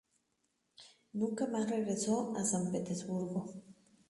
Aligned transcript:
Nunca 1.13 1.45
más 1.45 1.69
regresó 1.69 2.33
a 2.35 2.43
San 2.43 2.71
Petersburgo. 2.71 3.53